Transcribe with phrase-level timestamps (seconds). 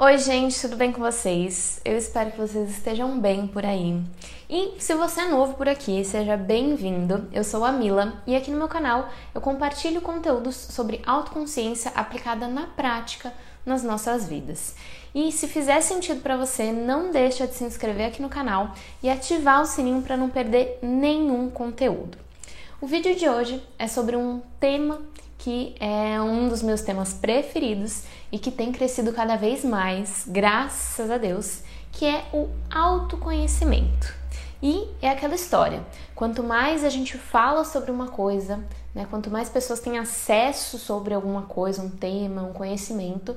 [0.00, 1.80] Oi, gente, tudo bem com vocês?
[1.84, 4.00] Eu espero que vocês estejam bem por aí.
[4.48, 7.26] E se você é novo por aqui, seja bem-vindo.
[7.32, 12.46] Eu sou a Mila e aqui no meu canal eu compartilho conteúdos sobre autoconsciência aplicada
[12.46, 13.34] na prática
[13.66, 14.76] nas nossas vidas.
[15.12, 19.10] E se fizer sentido para você, não deixa de se inscrever aqui no canal e
[19.10, 22.16] ativar o sininho para não perder nenhum conteúdo.
[22.80, 25.02] O vídeo de hoje é sobre um tema
[25.38, 31.10] que é um dos meus temas preferidos e que tem crescido cada vez mais, graças
[31.10, 31.62] a Deus,
[31.92, 34.12] que é o autoconhecimento.
[34.60, 38.62] E é aquela história: quanto mais a gente fala sobre uma coisa,
[38.94, 43.36] né, quanto mais pessoas têm acesso sobre alguma coisa, um tema, um conhecimento,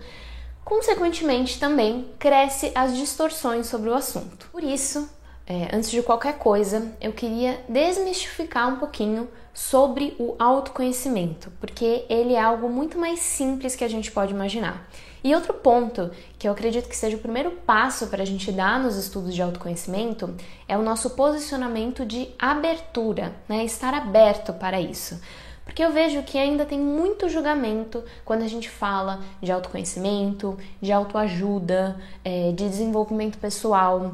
[0.66, 4.50] consequentemente também cresce as distorções sobre o assunto.
[4.52, 5.08] Por isso,
[5.46, 12.34] é, antes de qualquer coisa, eu queria desmistificar um pouquinho sobre o autoconhecimento, porque ele
[12.34, 14.88] é algo muito mais simples que a gente pode imaginar.
[15.24, 16.10] E outro ponto
[16.40, 19.42] que eu acredito que seja o primeiro passo para a gente dar nos estudos de
[19.42, 20.34] autoconhecimento
[20.68, 23.64] é o nosso posicionamento de abertura, né?
[23.64, 25.22] Estar aberto para isso.
[25.64, 30.92] Porque eu vejo que ainda tem muito julgamento quando a gente fala de autoconhecimento, de
[30.92, 34.14] autoajuda, é, de desenvolvimento pessoal,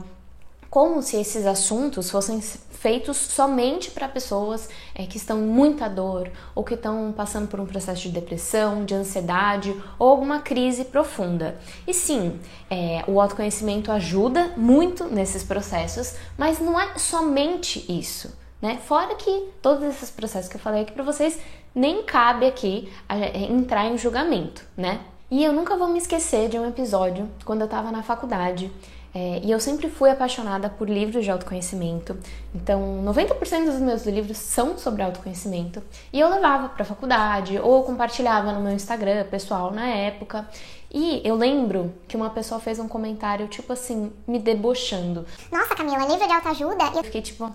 [0.78, 6.30] como se esses assuntos fossem feitos somente para pessoas é, que estão em muita dor
[6.53, 11.59] ou que estão passando por um processo de depressão, de ansiedade ou alguma crise profunda.
[11.88, 18.38] E sim, é, o autoconhecimento ajuda muito nesses processos, mas não é somente isso.
[18.62, 18.80] Né?
[18.86, 21.39] Fora que todos esses processos que eu falei aqui para vocês,
[21.73, 25.00] nem cabe aqui é, entrar em julgamento, né?
[25.30, 28.72] E eu nunca vou me esquecer de um episódio quando eu estava na faculdade
[29.13, 32.17] é, e eu sempre fui apaixonada por livros de autoconhecimento.
[32.53, 35.81] Então, 90% dos meus livros são sobre autoconhecimento.
[36.11, 40.47] E eu levava para a faculdade ou compartilhava no meu Instagram pessoal na época.
[40.94, 45.25] E eu lembro que uma pessoa fez um comentário, tipo assim, me debochando.
[45.52, 46.91] Nossa, Camila, livro de autoajuda?
[46.94, 47.52] E eu fiquei tipo.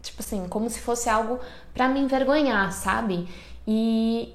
[0.00, 1.40] Tipo assim, como se fosse algo
[1.74, 3.28] para me envergonhar, sabe?
[3.66, 4.32] E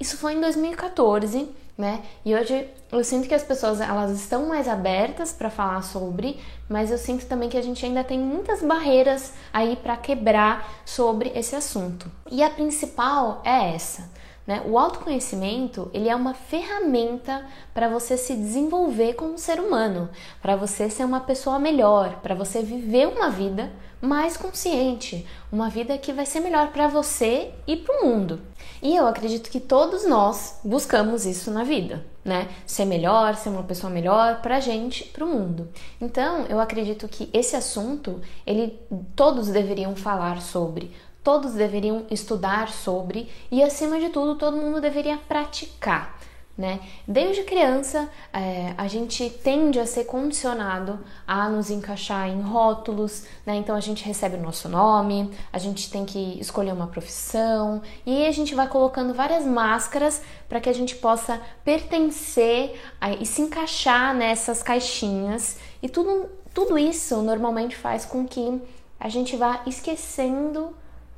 [0.00, 2.02] isso foi em 2014 né?
[2.24, 6.90] E hoje eu sinto que as pessoas elas estão mais abertas para falar sobre, mas
[6.90, 11.56] eu sinto também que a gente ainda tem muitas barreiras aí para quebrar sobre esse
[11.56, 12.10] assunto.
[12.30, 14.08] E a principal é essa,
[14.46, 14.62] né?
[14.66, 20.08] O autoconhecimento ele é uma ferramenta para você se desenvolver como ser humano,
[20.42, 23.72] para você ser uma pessoa melhor, para você viver uma vida
[24.04, 28.40] mais consciente, uma vida que vai ser melhor para você e para o mundo.
[28.82, 32.48] E eu acredito que todos nós buscamos isso na vida, né?
[32.66, 35.70] Ser melhor, ser uma pessoa melhor para a gente, para o mundo.
[35.98, 38.78] Então, eu acredito que esse assunto, ele
[39.16, 40.92] todos deveriam falar sobre,
[41.24, 46.20] todos deveriam estudar sobre e, acima de tudo, todo mundo deveria praticar.
[46.56, 46.78] Né?
[47.08, 53.56] Desde criança, é, a gente tende a ser condicionado a nos encaixar em rótulos, né?
[53.56, 58.24] então a gente recebe o nosso nome, a gente tem que escolher uma profissão e
[58.24, 63.42] a gente vai colocando várias máscaras para que a gente possa pertencer a, e se
[63.42, 68.62] encaixar nessas caixinhas e tudo, tudo isso normalmente faz com que
[69.00, 70.72] a gente vá esquecendo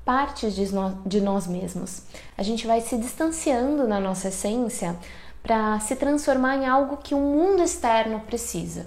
[0.07, 2.03] partes de nós, de nós mesmos.
[2.39, 4.97] A gente vai se distanciando na nossa essência
[5.43, 8.87] para se transformar em algo que o mundo externo precisa.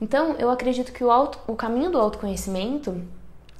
[0.00, 3.02] Então, eu acredito que o, auto, o caminho do autoconhecimento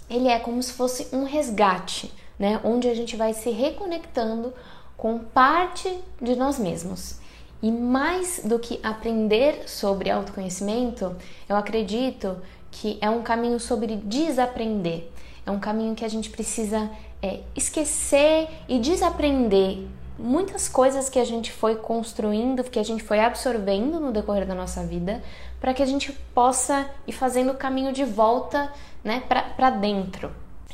[0.09, 2.59] ele é como se fosse um resgate, né?
[2.65, 4.55] Onde a gente vai se reconectando
[4.97, 7.17] com parte de nós mesmos.
[7.63, 11.15] E mais do que aprender sobre autoconhecimento,
[11.49, 12.39] eu acredito
[12.71, 15.11] que é um caminho sobre desaprender.
[15.49, 16.91] É um caminho que a gente precisa
[17.23, 19.79] é, esquecer e desaprender
[20.19, 24.55] muitas coisas que a gente foi construindo, que a gente foi absorvendo no decorrer da
[24.55, 25.23] nossa vida,
[25.59, 28.71] para que a gente possa ir fazendo o caminho de volta
[29.03, 29.23] né,
[29.57, 30.31] para dentro.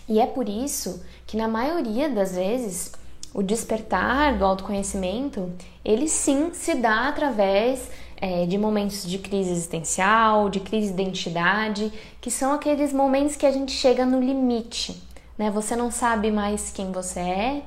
[0.09, 2.91] E é por isso que, na maioria das vezes,
[3.33, 5.53] o despertar do autoconhecimento,
[5.85, 11.93] ele sim se dá através é, de momentos de crise existencial, de crise de identidade,
[12.21, 15.03] que são aqueles momentos que a gente chega no limite.
[15.37, 15.51] Né?
[15.51, 17.63] Você não sabe mais quem você é,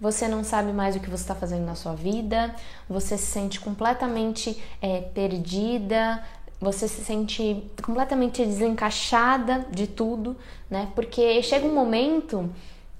[0.00, 2.54] você não sabe mais o que você está fazendo na sua vida,
[2.88, 6.22] você se sente completamente é, perdida,
[6.60, 10.36] você se sente completamente desencaixada de tudo,
[10.70, 10.88] né?
[10.94, 12.50] Porque chega um momento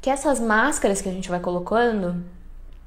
[0.01, 2.25] que essas máscaras que a gente vai colocando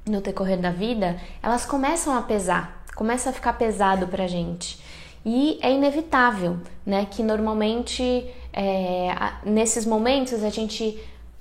[0.06, 4.80] no decorrer da vida, elas começam a pesar, começa a ficar pesado pra gente.
[5.24, 7.06] E é inevitável, né?
[7.10, 10.98] Que normalmente é, nesses momentos a gente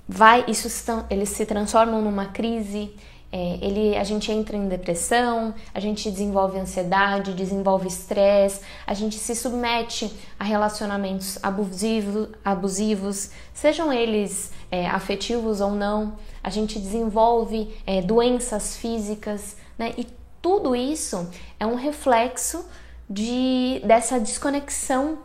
[0.08, 0.68] vai, isso
[1.10, 2.94] eles se transformam numa crise
[3.34, 9.18] é, ele, a gente entra em depressão, a gente desenvolve ansiedade, desenvolve estresse, a gente
[9.18, 17.74] se submete a relacionamentos abusivo, abusivos, sejam eles é, afetivos ou não, a gente desenvolve
[17.88, 19.94] é, doenças físicas, né?
[19.98, 20.06] E
[20.42, 21.30] tudo isso
[21.60, 22.66] é um reflexo
[23.10, 25.20] de, dessa desconexão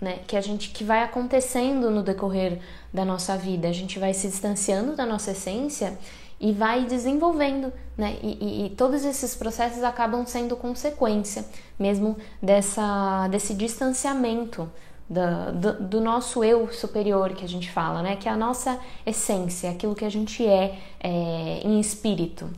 [0.00, 2.60] né, que a gente que vai acontecendo no decorrer
[2.92, 3.68] da nossa vida.
[3.68, 5.98] A gente vai se distanciando da nossa essência
[6.40, 8.16] e vai desenvolvendo, né?
[8.22, 11.44] E, e, e, todos esses processos acabam sendo consequência
[11.76, 14.70] mesmo dessa, desse distanciamento
[15.10, 18.14] do, do, do, nosso eu superior que a gente fala, né?
[18.14, 22.48] Que é a nossa essência, aquilo que a gente é, é em espírito.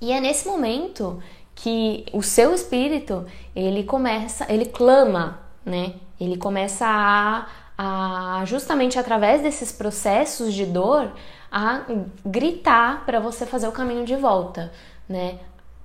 [0.00, 1.22] E é nesse momento
[1.54, 5.94] que o seu espírito ele começa, ele clama, né?
[6.20, 7.46] Ele começa a,
[7.78, 11.12] a justamente através desses processos de dor
[11.50, 11.82] a
[12.24, 14.72] gritar para você fazer o caminho de volta,
[15.08, 15.38] né?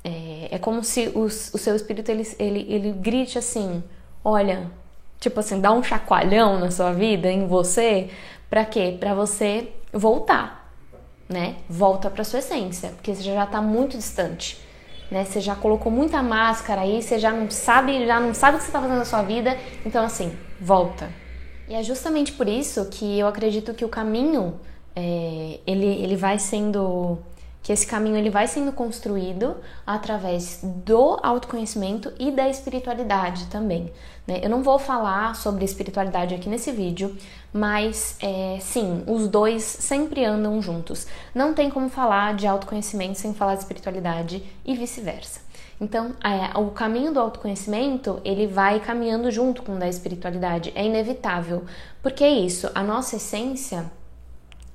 [0.03, 3.83] É, é como se o, o seu espírito ele, ele, ele grite assim:
[4.23, 4.69] olha,
[5.19, 8.09] tipo assim, dá um chacoalhão na sua vida, em você,
[8.49, 8.97] para quê?
[8.99, 10.60] Para você voltar,
[11.31, 11.55] né?
[11.69, 14.59] Volta para sua essência, porque você já está muito distante,
[15.09, 15.23] né?
[15.23, 18.65] Você já colocou muita máscara aí, você já não sabe, já não sabe o que
[18.65, 21.09] você está fazendo na sua vida, então assim, volta.
[21.67, 24.59] E é justamente por isso que eu acredito que o caminho
[24.95, 27.17] é, ele, ele vai sendo
[27.63, 29.55] que esse caminho ele vai sendo construído
[29.85, 33.91] através do autoconhecimento e da espiritualidade também.
[34.25, 34.39] Né?
[34.41, 37.15] Eu não vou falar sobre espiritualidade aqui nesse vídeo,
[37.53, 41.05] mas é, sim, os dois sempre andam juntos.
[41.35, 45.41] Não tem como falar de autoconhecimento sem falar de espiritualidade e vice-versa.
[45.79, 50.85] Então, é, o caminho do autoconhecimento ele vai caminhando junto com o da espiritualidade, é
[50.85, 51.65] inevitável,
[52.03, 53.91] porque é isso, a nossa essência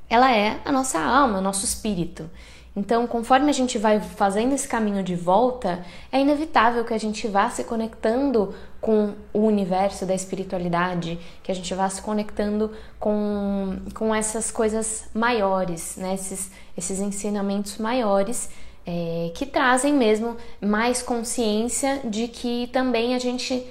[0.08, 2.30] ela é a nossa alma, nosso espírito.
[2.76, 5.82] Então, conforme a gente vai fazendo esse caminho de volta,
[6.12, 11.54] é inevitável que a gente vá se conectando com o universo da espiritualidade, que a
[11.54, 12.70] gente vá se conectando
[13.00, 16.12] com, com essas coisas maiores, né?
[16.12, 18.50] esses, esses ensinamentos maiores
[18.84, 23.66] é, que trazem mesmo mais consciência de que também a gente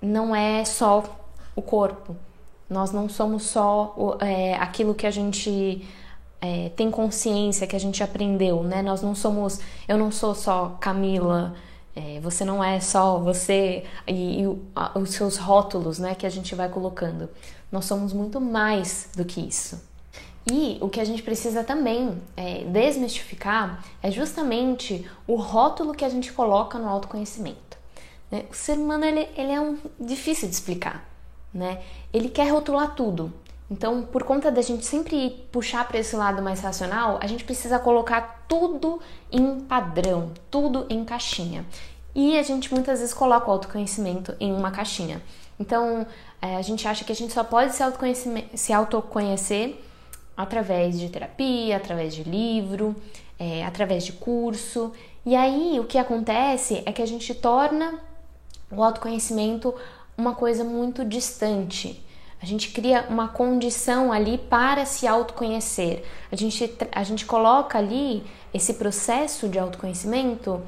[0.00, 1.02] não é só
[1.56, 2.14] o corpo,
[2.70, 5.84] nós não somos só é, aquilo que a gente
[6.46, 8.82] é, tem consciência, que a gente aprendeu, né?
[8.82, 9.58] Nós não somos.
[9.88, 11.54] Eu não sou só Camila.
[11.94, 16.14] É, você não é só você e, e a, os seus rótulos, né?
[16.14, 17.28] Que a gente vai colocando.
[17.72, 19.82] Nós somos muito mais do que isso.
[20.48, 26.08] E o que a gente precisa também é, desmistificar é justamente o rótulo que a
[26.08, 27.76] gente coloca no autoconhecimento.
[28.30, 28.44] Né?
[28.50, 31.16] O ser humano ele, ele é um, difícil de explicar
[31.56, 31.80] né?
[32.12, 33.32] Ele quer rotular tudo.
[33.70, 37.78] Então, por conta da gente sempre puxar para esse lado mais racional, a gente precisa
[37.78, 41.66] colocar tudo em padrão, tudo em caixinha.
[42.14, 45.20] E a gente muitas vezes coloca o autoconhecimento em uma caixinha.
[45.58, 46.06] Então,
[46.40, 47.82] é, a gente acha que a gente só pode se,
[48.54, 49.82] se autoconhecer
[50.36, 52.94] através de terapia, através de livro,
[53.38, 54.92] é, através de curso.
[55.24, 57.98] E aí, o que acontece é que a gente torna
[58.70, 59.74] o autoconhecimento
[60.16, 62.05] uma coisa muito distante.
[62.40, 66.04] A gente cria uma condição ali para se autoconhecer.
[66.30, 70.62] A gente, a gente coloca ali esse processo de autoconhecimento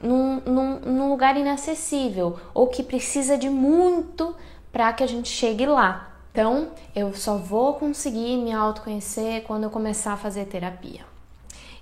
[0.00, 4.34] num, num, num lugar inacessível ou que precisa de muito
[4.72, 6.10] para que a gente chegue lá.
[6.32, 11.04] Então, eu só vou conseguir me autoconhecer quando eu começar a fazer terapia.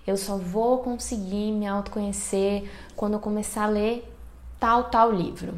[0.06, 2.66] Eu só vou conseguir me autoconhecer
[2.97, 4.11] quando eu começar a ler
[4.58, 5.54] tal, tal livro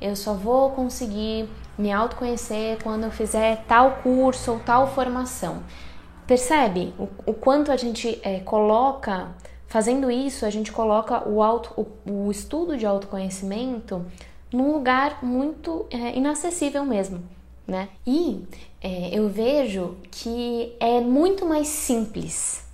[0.00, 5.62] eu só vou conseguir me autoconhecer quando eu fizer tal curso ou tal formação.
[6.26, 9.28] Percebe o, o quanto a gente é, coloca,
[9.66, 11.72] fazendo isso, a gente coloca o, auto,
[12.06, 14.04] o, o estudo de autoconhecimento
[14.52, 17.22] num lugar muito é, inacessível mesmo,
[17.66, 17.88] né?
[18.06, 18.44] E
[18.80, 22.64] é, eu vejo que é muito mais simples,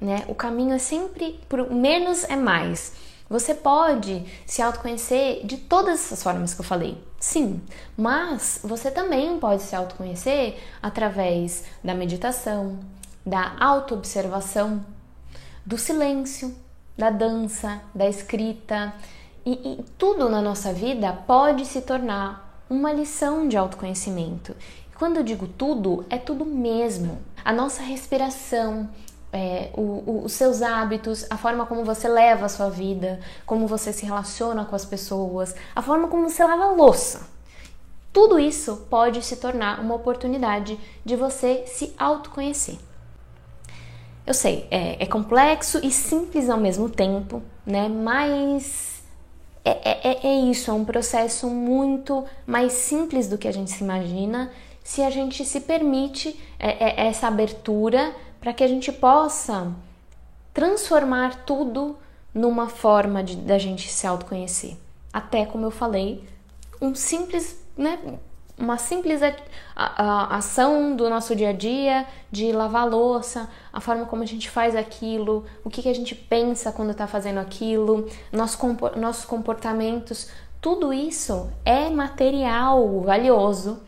[0.00, 0.24] né?
[0.28, 3.05] O caminho é sempre por menos é mais.
[3.28, 7.60] Você pode se autoconhecer de todas essas formas que eu falei, sim,
[7.96, 12.78] mas você também pode se autoconhecer através da meditação,
[13.24, 14.84] da autoobservação,
[15.64, 16.54] do silêncio,
[16.96, 18.94] da dança, da escrita
[19.44, 24.54] e, e tudo na nossa vida pode se tornar uma lição de autoconhecimento.
[24.98, 27.18] Quando eu digo tudo, é tudo mesmo.
[27.44, 28.88] A nossa respiração,
[29.36, 33.66] é, o, o, os seus hábitos, a forma como você leva a sua vida, como
[33.66, 37.28] você se relaciona com as pessoas, a forma como você lava a louça.
[38.12, 42.78] Tudo isso pode se tornar uma oportunidade de você se autoconhecer.
[44.26, 47.88] Eu sei, é, é complexo e simples ao mesmo tempo, né?
[47.88, 49.02] Mas
[49.62, 53.70] é, é, é, é isso, é um processo muito mais simples do que a gente
[53.70, 54.50] se imagina
[54.86, 59.72] se a gente se permite é, é, essa abertura para que a gente possa
[60.52, 61.96] transformar tudo
[62.32, 64.76] numa forma de da gente se autoconhecer.
[65.12, 66.24] Até como eu falei,
[66.80, 67.98] um simples, né,
[68.58, 69.34] uma simples a,
[69.74, 74.26] a, ação do nosso dia a dia de lavar a louça, a forma como a
[74.26, 78.58] gente faz aquilo, o que, que a gente pensa quando está fazendo aquilo, nosso,
[78.96, 83.80] nossos comportamentos, tudo isso é material valioso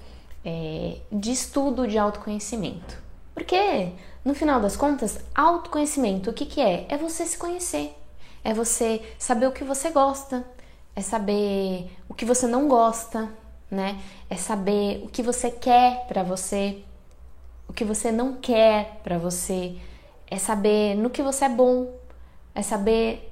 [0.45, 3.03] é, de estudo de autoconhecimento.
[3.35, 3.93] Porque,
[4.25, 6.87] no final das contas, autoconhecimento, o que, que é?
[6.89, 7.95] É você se conhecer,
[8.45, 10.45] é você saber o que você gosta,
[10.95, 13.29] é saber o que você não gosta,
[13.71, 14.01] né?
[14.29, 16.83] É saber o que você quer para você,
[17.69, 19.77] o que você não quer para você,
[20.31, 21.95] é saber no que você é bom,
[22.55, 23.29] é saber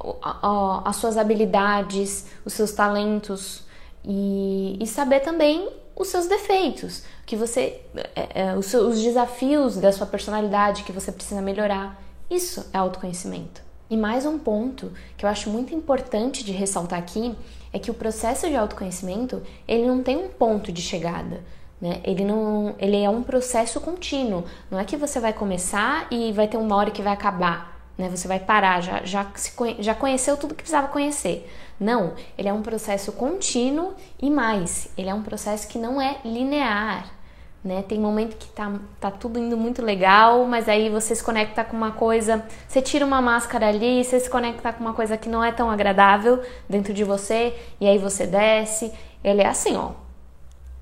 [0.85, 3.65] as suas habilidades, os seus talentos.
[4.05, 7.81] E, e saber também os seus defeitos, que você,
[8.15, 12.01] é, é, os, os desafios da sua personalidade que você precisa melhorar.
[12.31, 13.61] Isso é autoconhecimento.
[13.91, 17.35] E mais um ponto que eu acho muito importante de ressaltar aqui
[17.73, 21.43] é que o processo de autoconhecimento ele não tem um ponto de chegada.
[21.81, 22.01] Né?
[22.05, 24.45] Ele, não, ele é um processo contínuo.
[24.71, 27.77] Não é que você vai começar e vai ter uma hora que vai acabar.
[27.99, 28.09] Né?
[28.09, 31.51] Você vai parar, já, já, se, já conheceu tudo que precisava conhecer.
[31.79, 36.19] Não, ele é um processo contínuo e mais, ele é um processo que não é
[36.25, 37.16] linear.
[37.67, 37.83] Né?
[37.83, 41.77] Tem momento que tá, tá tudo indo muito legal, mas aí você se conecta com
[41.77, 45.43] uma coisa, você tira uma máscara ali, você se conecta com uma coisa que não
[45.43, 48.93] é tão agradável dentro de você, e aí você desce.
[49.25, 49.91] Ele é assim, ó.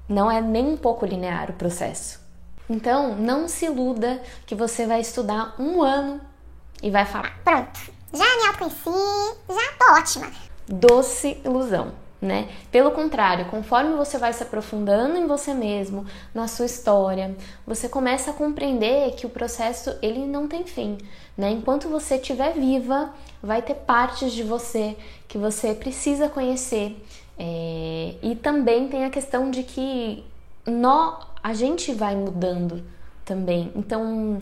[0.07, 2.21] Não é nem um pouco linear o processo.
[2.69, 6.21] Então, não se iluda que você vai estudar um ano
[6.83, 7.81] e vai falar: Pronto,
[8.13, 10.31] já me autoconheci, já tô ótima
[10.69, 11.93] doce ilusão.
[12.25, 12.49] Né?
[12.73, 18.31] Pelo contrário, conforme você vai se aprofundando em você mesmo, na sua história, você começa
[18.31, 20.97] a compreender que o processo ele não tem fim,
[21.37, 21.51] né?
[21.51, 23.13] Enquanto você estiver viva,
[23.43, 24.97] vai ter partes de você
[25.29, 26.97] que você precisa conhecer.
[27.39, 28.15] É...
[28.23, 30.25] E também tem a questão de que
[30.65, 32.83] nó, a gente vai mudando
[33.23, 33.71] também.
[33.77, 34.41] Então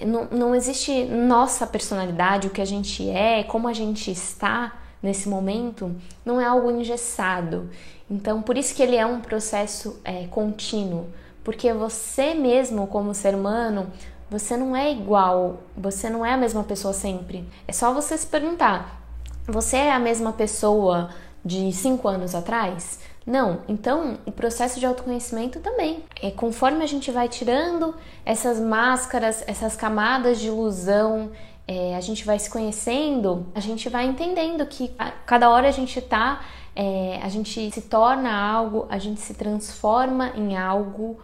[0.00, 5.28] não, não existe nossa personalidade, o que a gente é, como a gente está nesse
[5.28, 5.94] momento
[6.24, 7.68] não é algo engessado.
[8.10, 11.06] Então, por isso que ele é um processo é, contínuo,
[11.42, 13.90] porque você mesmo, como ser humano,
[14.30, 17.44] você não é igual, você não é a mesma pessoa sempre.
[17.66, 19.02] É só você se perguntar:
[19.46, 21.10] você é a mesma pessoa
[21.44, 23.00] de cinco anos atrás?
[23.26, 26.02] Não, então o processo de autoconhecimento também.
[26.20, 27.94] É conforme a gente vai tirando
[28.24, 31.30] essas máscaras, essas camadas de ilusão,
[31.66, 35.72] é, a gente vai se conhecendo, a gente vai entendendo que a, cada hora a
[35.72, 41.18] gente tá, é, a gente se torna algo, a gente se transforma em algo,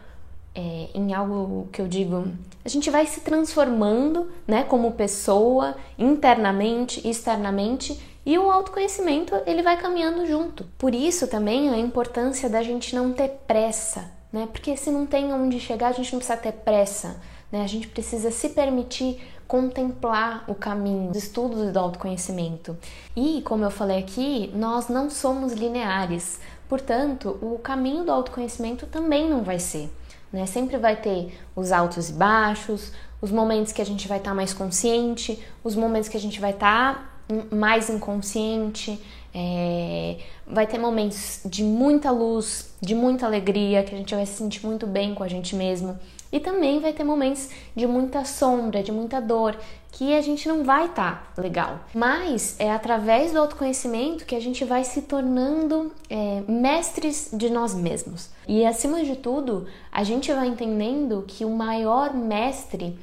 [0.55, 2.31] é, em algo que eu digo,
[2.65, 9.79] a gente vai se transformando, né, como pessoa, internamente, externamente, e o autoconhecimento ele vai
[9.79, 10.65] caminhando junto.
[10.77, 14.47] Por isso também a importância da gente não ter pressa, né?
[14.53, 17.19] Porque se não tem onde chegar, a gente não precisa ter pressa,
[17.51, 17.63] né?
[17.63, 19.19] A gente precisa se permitir
[19.49, 22.77] contemplar o caminho dos estudos do autoconhecimento.
[23.17, 26.39] E, como eu falei aqui, nós não somos lineares,
[26.69, 29.91] portanto, o caminho do autoconhecimento também não vai ser.
[30.31, 30.45] Né?
[30.45, 34.37] Sempre vai ter os altos e baixos, os momentos que a gente vai estar tá
[34.37, 36.95] mais consciente, os momentos que a gente vai estar
[37.27, 39.01] tá mais inconsciente.
[39.35, 40.17] É...
[40.47, 44.67] vai ter momentos de muita luz, de muita alegria, que a gente vai se sentir
[44.67, 45.99] muito bem com a gente mesmo.
[46.31, 49.57] E também vai ter momentos de muita sombra, de muita dor,
[49.91, 51.81] que a gente não vai estar tá legal.
[51.95, 57.75] Mas é através do autoconhecimento que a gente vai se tornando é, mestres de nós
[57.75, 58.31] mesmos.
[58.47, 62.99] E acima de tudo, a gente vai entendendo que o maior mestre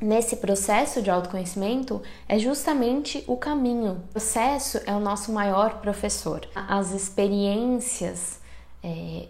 [0.00, 4.02] nesse processo de autoconhecimento é justamente o caminho.
[4.08, 6.46] O processo é o nosso maior professor.
[6.54, 8.40] As experiências.
[8.82, 9.26] É,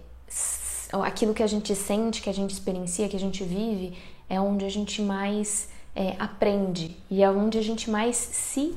[1.01, 3.97] aquilo que a gente sente, que a gente experiencia, que a gente vive,
[4.29, 8.75] é onde a gente mais é, aprende e é onde a gente mais se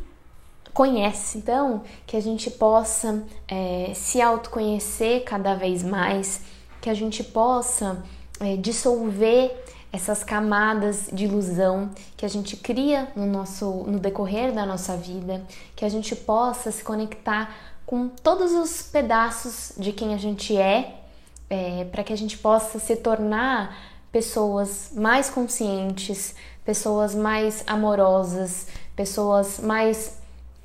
[0.73, 1.37] conhece.
[1.37, 6.41] Então, que a gente possa é, se autoconhecer cada vez mais,
[6.81, 8.03] que a gente possa
[8.39, 14.65] é, dissolver essas camadas de ilusão que a gente cria no nosso no decorrer da
[14.65, 15.41] nossa vida,
[15.73, 17.55] que a gente possa se conectar
[17.85, 21.04] com todos os pedaços de quem a gente é
[21.49, 23.77] é, para que a gente possa se tornar
[24.11, 30.17] pessoas mais conscientes, pessoas mais amorosas, pessoas mais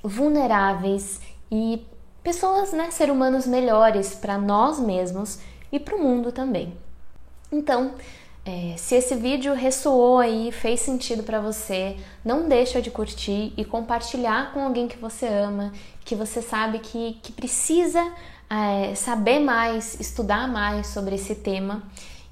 [0.02, 1.20] vulneráveis
[1.50, 1.84] e
[2.22, 5.38] pessoas, né, ser humanos melhores para nós mesmos
[5.72, 6.74] e para o mundo também.
[7.50, 7.94] Então,
[8.44, 13.64] é, se esse vídeo ressoou aí, fez sentido para você, não deixa de curtir e
[13.64, 15.72] compartilhar com alguém que você ama,
[16.04, 18.12] que você sabe que, que precisa
[18.50, 21.82] é, saber mais, estudar mais sobre esse tema.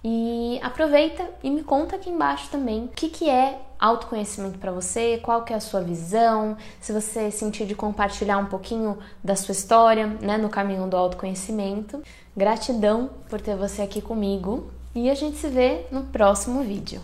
[0.02, 5.18] E aproveita e me conta aqui embaixo também o que, que é autoconhecimento para você,
[5.22, 9.52] qual que é a sua visão, se você sentir de compartilhar um pouquinho da sua
[9.52, 12.02] história, né, no caminho do autoconhecimento.
[12.36, 17.00] Gratidão por ter você aqui comigo e a gente se vê no próximo vídeo.